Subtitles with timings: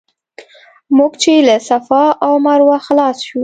[0.97, 3.39] موږ چې له صفا او مروه خلاص شو.